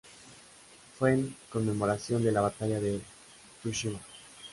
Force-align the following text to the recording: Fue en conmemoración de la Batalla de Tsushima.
Fue 0.97 1.13
en 1.13 1.35
conmemoración 1.51 2.23
de 2.23 2.31
la 2.31 2.41
Batalla 2.41 2.79
de 2.79 3.01
Tsushima. 3.61 3.99